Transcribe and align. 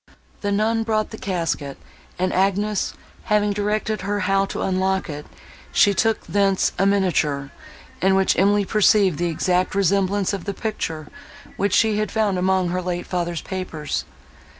The 0.41 0.51
nun 0.51 0.81
brought 0.81 1.11
the 1.11 1.17
casket, 1.19 1.77
and 2.17 2.33
Agnes, 2.33 2.95
having 3.25 3.53
directed 3.53 4.01
her 4.01 4.21
how 4.21 4.45
to 4.45 4.63
unlock 4.63 5.11
it, 5.11 5.27
she 5.71 5.93
took 5.93 6.25
thence 6.25 6.71
a 6.79 6.87
miniature, 6.87 7.51
in 8.01 8.15
which 8.15 8.35
Emily 8.35 8.65
perceived 8.65 9.19
the 9.19 9.29
exact 9.29 9.75
resemblance 9.75 10.33
of 10.33 10.45
the 10.45 10.55
picture, 10.55 11.07
which 11.55 11.75
she 11.75 11.99
had 11.99 12.09
found 12.11 12.39
among 12.39 12.69
her 12.69 12.81
late 12.81 13.05
father's 13.05 13.41
papers. 13.41 14.05